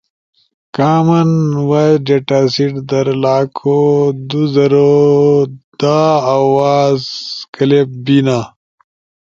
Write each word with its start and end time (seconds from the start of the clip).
کامن 0.75 1.31
وائس 1.69 1.95
ڈیٹا 2.05 2.39
سیٹ 2.53 2.73
در 2.89 3.07
لاکھو 3.23 3.77
دو 4.29 4.41
زرو 4.53 4.99
دا 5.79 5.99
آواز 6.37 6.99
کلپس 7.55 7.93
بینا 8.05 8.39